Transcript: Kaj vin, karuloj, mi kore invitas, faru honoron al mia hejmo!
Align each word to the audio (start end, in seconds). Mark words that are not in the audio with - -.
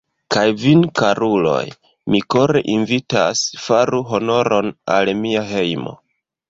Kaj 0.35 0.43
vin, 0.61 0.79
karuloj, 0.99 1.59
mi 2.13 2.23
kore 2.37 2.63
invitas, 2.79 3.47
faru 3.69 4.03
honoron 4.15 4.77
al 4.97 5.15
mia 5.25 5.49
hejmo! 5.57 5.99